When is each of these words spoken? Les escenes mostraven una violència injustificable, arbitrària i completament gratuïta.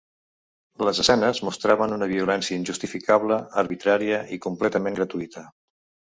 Les 0.87 0.99
escenes 1.01 1.41
mostraven 1.49 1.91
una 1.97 2.07
violència 2.13 2.57
injustificable, 2.61 3.37
arbitrària 3.63 4.23
i 4.37 4.39
completament 4.47 4.97
gratuïta. 5.01 5.45